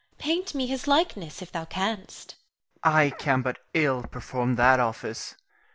[0.17, 2.33] Paint me his likeness, if thou canst.
[2.83, 2.95] Rienzi.
[3.01, 5.35] I can but ill perform that office.